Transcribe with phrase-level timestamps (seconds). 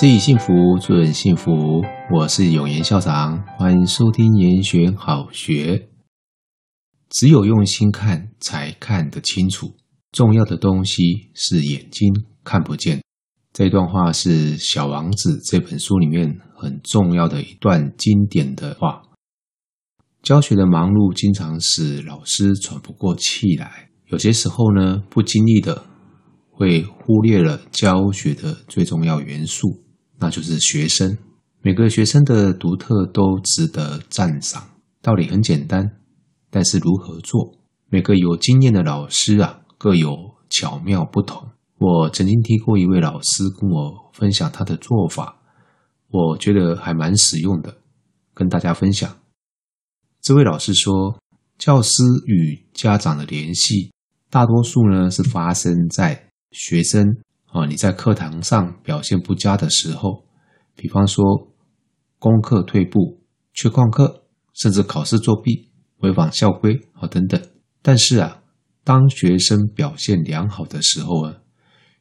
[0.00, 1.84] 自己幸福，助人幸福。
[2.10, 5.90] 我是永言校长，欢迎收听严选好学。
[7.10, 9.76] 只有用心看，才看得清楚。
[10.10, 12.08] 重要的东西是眼睛
[12.42, 13.02] 看不见。
[13.52, 19.02] 这段话是《小王子》这本书里面很重要的一段经典的话。
[20.22, 25.84] 教学的忙碌经常使老师喘不过气来，有些时候呢，不经意的。
[26.52, 29.82] 会忽略了教学的最重要元素，
[30.20, 31.18] 那就是学生。
[31.62, 34.62] 每个学生的独特都值得赞赏。
[35.02, 35.90] 道理很简单，
[36.50, 37.58] 但是如何做？
[37.88, 40.14] 每个有经验的老师啊，各有
[40.48, 41.48] 巧妙不同。
[41.78, 45.40] 我曾经听过一位老师跟我分享他的做法，
[46.08, 47.78] 我觉得还蛮实用的，
[48.34, 49.16] 跟大家分享。
[50.20, 51.18] 这位老师说，
[51.58, 53.90] 教师与家长的联系，
[54.28, 56.26] 大多数呢是发生在。
[56.52, 57.16] 学生
[57.52, 60.24] 啊，你在课堂上表现不佳的时候，
[60.76, 61.24] 比方说
[62.18, 63.20] 功课退步、
[63.52, 67.40] 缺旷课，甚至考试作弊、违反校规啊等等。
[67.82, 68.42] 但是啊，
[68.84, 71.38] 当学生表现良好的时候啊，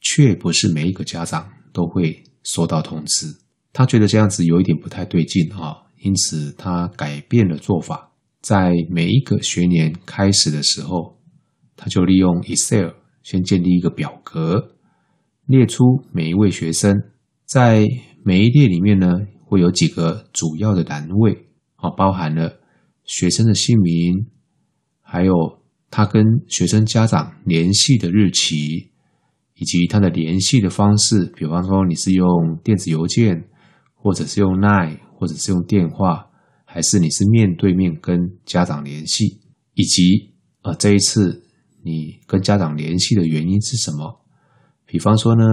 [0.00, 3.34] 却不是每一个家长都会收到通知。
[3.72, 8.10] 他觉得这样子有一点不太对劲啊，因此他改变了做法，
[8.42, 11.16] 在每一个学年开始的时候，
[11.76, 12.90] 他就利用 Excel。
[13.22, 14.76] 先建立一个表格，
[15.46, 16.94] 列出每一位学生，
[17.44, 17.86] 在
[18.24, 19.08] 每一列里面呢，
[19.44, 21.46] 会有几个主要的栏位，
[21.76, 22.58] 啊，包含了
[23.04, 24.26] 学生的姓名，
[25.00, 25.34] 还有
[25.90, 28.90] 他跟学生家长联系的日期，
[29.54, 32.28] 以及他的联系的方式，比方说你是用
[32.62, 33.48] 电子邮件，
[33.94, 36.26] 或者是用 Line，或者是用电话，
[36.64, 39.40] 还是你是面对面跟家长联系，
[39.74, 41.46] 以及啊这一次。
[41.82, 44.19] 你跟家长联系的原因是什么？
[44.90, 45.44] 比方说呢，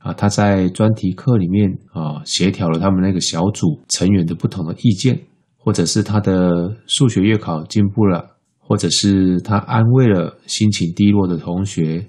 [0.00, 5.18] 啊，他在专题课里面啊，协调了他们那个小组成员的不同的意见，
[5.56, 12.06] 或者是他的数学月考进步了，或者是他安慰了心情低落的同学，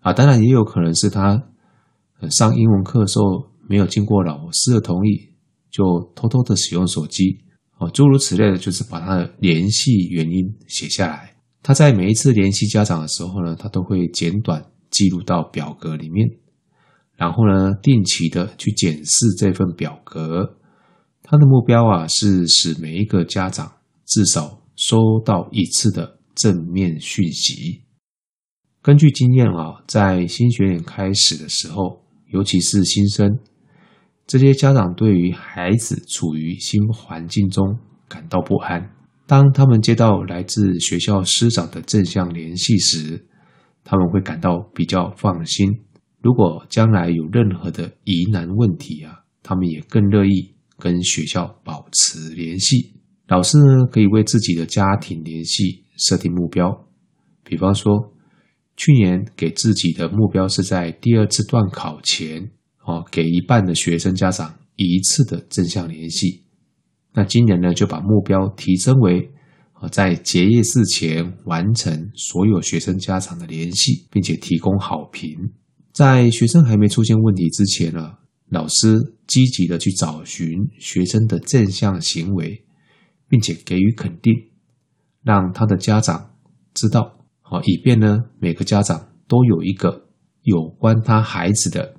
[0.00, 1.40] 啊，当然也有可能是他
[2.28, 5.30] 上英文课的时候没有经过老师的同意，
[5.70, 7.38] 就偷偷的使用手机，
[7.78, 11.30] 哦，诸如此类的，就是把他的联系原因写下来。
[11.62, 14.60] 他在每一次联系家长的时候呢，他都会简短
[15.00, 16.28] 记录到表格里面，
[17.16, 20.58] 然后呢，定期的去检视这份表格。
[21.22, 23.72] 他的目标啊，是使每一个家长
[24.04, 27.80] 至少收到一次的正面讯息。
[28.82, 33.38] 根据经验啊，在新学年开始的时候，尤其是新生，
[34.26, 38.90] 这些家长对于孩子处于新环境中感到不安。
[39.26, 43.24] 当他们接到来自学校师长的正向联系时，
[43.84, 45.68] 他们会感到比较放心。
[46.22, 52.94] 如果将来有任何的疑难问题啊，他们也更乐意跟学校保持联系。
[53.28, 56.86] 老师呢，可以为自己的家庭联系设定目标，
[57.44, 58.12] 比方说，
[58.76, 62.50] 去年给自己的目标是在第二次段考前，
[62.84, 66.42] 哦，给一半的学生家长一次的正向联系。
[67.14, 69.30] 那今年呢，就把目标提升为，
[69.88, 75.36] 在结业式前完成所有学生家长的联系，并且提供好评。
[75.92, 78.14] 在学生还没出现问题之前呢，
[78.48, 82.64] 老师积极的去找寻学生的正向行为，
[83.28, 84.32] 并且给予肯定，
[85.22, 86.34] 让他的家长
[86.74, 90.08] 知道，好，以便呢，每个家长都有一个
[90.42, 91.94] 有关他孩子的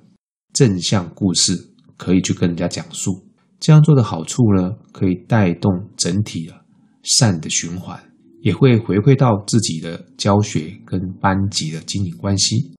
[0.52, 1.52] 正向故事
[1.96, 3.28] 可以去跟人家讲述。
[3.60, 6.61] 这样做的好处呢，可以带动整体的
[7.02, 8.00] 善的循环，
[8.40, 12.74] 也会回馈到自己的教学跟班级的经营关系。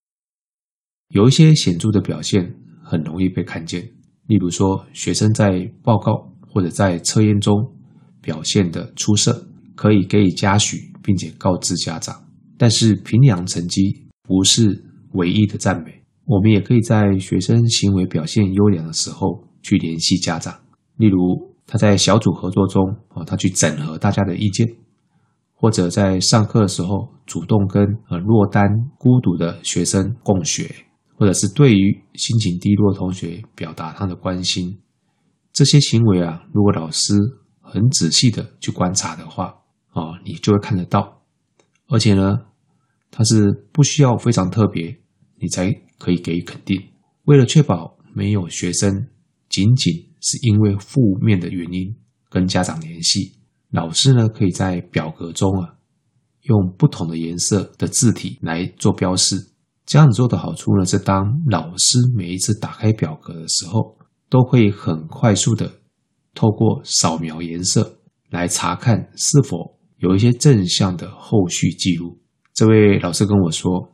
[1.10, 3.82] 有一些显著的表现很容易被看见，
[4.28, 7.54] 例如说学生在报告或者在测验中
[8.22, 12.16] 表现的出色，可以给予嘉许，并且告知家长。
[12.58, 13.82] 但是评量成绩
[14.24, 14.84] 不是
[15.14, 20.58] 唯一的赞美，我们也可以在学生行为表现优良的时候去联系家长。
[20.98, 21.18] 例如，
[21.66, 22.82] 他在小组合作中
[23.26, 24.68] 他去整合大家的意见，
[25.54, 28.68] 或者在上课的时候主动跟呃落单
[28.98, 30.70] 孤独的学生共学，
[31.16, 34.80] 或者是对于心情低落的同学表达他的关心。
[35.52, 37.14] 这些行为啊，如果老师
[37.62, 39.56] 很仔细的去观察的话
[39.92, 41.22] 啊，你就会看得到。
[41.88, 42.40] 而且呢，
[43.12, 44.98] 他是不需要非常特别，
[45.40, 46.82] 你才可以给予肯定。
[47.26, 49.08] 为了确保没有学生
[49.48, 51.96] 仅仅是因为负面的原因
[52.34, 53.38] 跟家长联系，
[53.70, 55.76] 老师呢可以在表格中啊
[56.42, 59.36] 用不同的颜色的字体来做标示。
[59.86, 63.96] 这样子做的好处呢是，当老师每一次打开表格的时候，
[64.30, 65.72] 都会很快速的
[66.34, 68.00] 透过扫描颜色
[68.32, 72.20] 来查看是否有一些正向的后续记录。
[72.52, 73.94] 这位老师跟我说，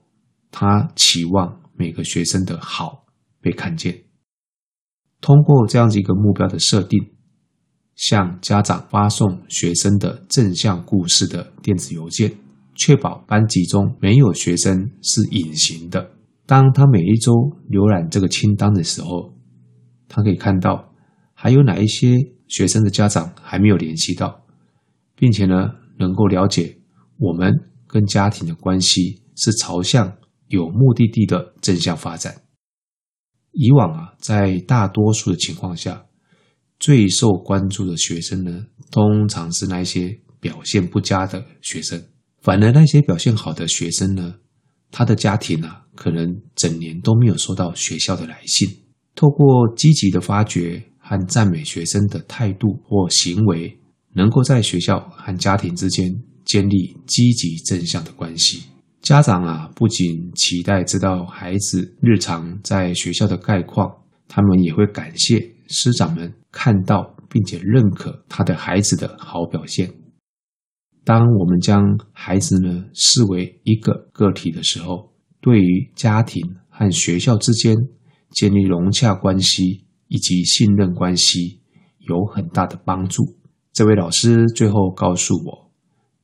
[0.50, 3.06] 他期望每个学生的好
[3.42, 4.06] 被看见。
[5.20, 7.00] 通过这样子一个目标的设定，
[8.00, 12.34] 向家长发送学生的正向故事的电子邮件，
[12.74, 16.10] 确保班级中没有学生是隐形的。
[16.46, 17.34] 当他每一周
[17.70, 19.34] 浏览这个清单的时候，
[20.08, 20.94] 他可以看到
[21.34, 22.16] 还有哪一些
[22.48, 24.46] 学生的家长还没有联系到，
[25.18, 25.68] 并且呢，
[26.00, 26.78] 能够了解
[27.18, 27.54] 我们
[27.86, 30.16] 跟家庭的关系是朝向
[30.48, 32.34] 有目的地的正向发展。
[33.52, 36.06] 以往啊，在大多数的情况下，
[36.80, 42.02] 最受关注的学生呢，通常是那些表现不佳的学生。
[42.42, 44.36] 反而那些表现好的学生呢，
[44.90, 48.68] 他的家庭啊，可能整年都没有收到学校的来信。
[49.14, 49.46] 透过
[49.76, 53.78] 积极的发掘和赞美学生的态度或行为，
[54.14, 56.10] 能够在学校和家庭之间
[56.46, 58.64] 建立积极正向的关系。
[59.02, 63.92] 家长啊，不仅期待知道孩子日常在学校的概况，
[64.30, 65.38] 他们也会感谢
[65.70, 66.34] 师长们。
[66.52, 69.94] 看到并且认可他的孩子的好表现。
[71.04, 77.76] 当我们将孩子呢视为一个个体的时候，对于家庭和学校之间
[78.32, 81.62] 建立融洽关系以及信任关系
[82.00, 83.24] 有很大的帮助。
[83.72, 85.72] 这位老师最后告诉我，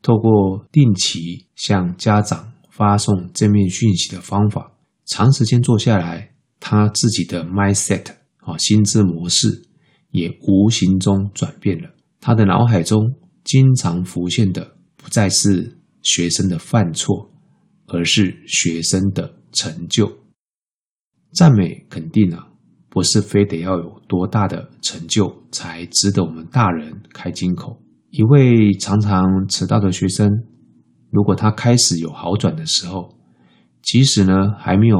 [0.01, 4.71] 透过定期向家长发送正面讯息的方法，
[5.05, 8.07] 长时间做下来，他自己的 mindset
[8.45, 9.63] 啊心智模式。
[10.11, 11.89] 也无形中转变了，
[12.21, 13.01] 他的脑海中
[13.43, 17.29] 经常浮现的不再是学生的犯错，
[17.87, 20.09] 而是学生的成就。
[21.33, 22.47] 赞美肯定啊，
[22.89, 27.77] 不是非得要有多大的成就才值得我们大人开金口。
[28.09, 30.29] 一位常常迟到的学生，
[31.11, 33.17] 如果他开始有好转的时候，
[33.81, 34.97] 即使呢还没有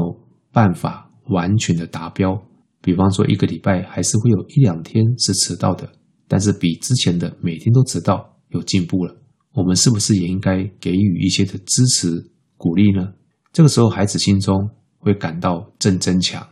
[0.52, 2.38] 办法完全的达标。
[2.86, 5.90] 比方说，一个礼拜还是会有一两天是迟到的，
[6.28, 9.12] 但是比之前的每天都迟到有进步了。
[9.54, 13.12] 我们是不是也应该给予一些的支持鼓励呢？
[13.52, 16.46] 这个时候，孩子心中会感到正增强，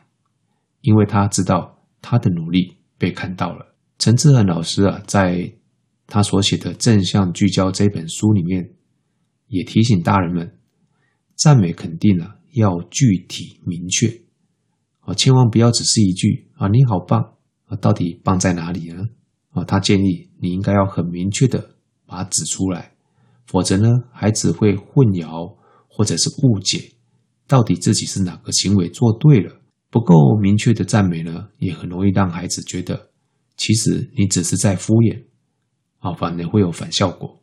[0.80, 3.76] 因为他知道他的努力被看到了。
[4.00, 5.52] 陈志恒老师啊，在
[6.08, 8.70] 他所写的《正向聚焦》这本书里面，
[9.46, 10.58] 也提醒大人们，
[11.36, 14.23] 赞美肯定啊，要具体明确。
[15.04, 17.34] 啊，千万不要只是一句啊，你好棒
[17.66, 19.04] 啊，到底棒在哪里呢？
[19.50, 22.92] 啊，他建议你应该要很明确的把它指出来，
[23.46, 25.56] 否则呢，孩子会混淆
[25.88, 26.92] 或者是误解，
[27.46, 29.60] 到底自己是哪个行为做对了。
[29.90, 33.10] 不够明确的赞美呢，也很容易让孩子觉得，
[33.56, 35.22] 其实你只是在敷衍，
[36.00, 37.40] 啊，反而会有反效果。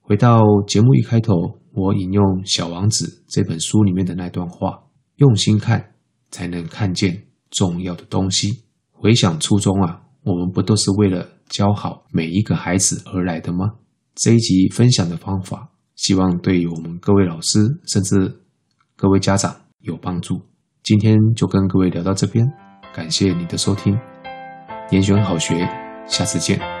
[0.00, 1.34] 回到节目一开头，
[1.72, 4.84] 我引用《小王子》这本书里面的那段话，
[5.16, 5.95] 用心看。
[6.30, 8.64] 才能看见重要的东西。
[8.92, 13.66] 回想初衷啊，我们不都是为了教好每一个孩子而来的吗？
[14.14, 18.40] 这一集分享的方法，希望对于我们各位老师，甚至
[18.96, 20.40] 各位家长有帮助。
[20.82, 22.46] 今天就跟各位聊到这边，
[22.94, 23.98] 感谢你的收听，
[24.90, 25.68] 延选好学，
[26.08, 26.75] 下次见。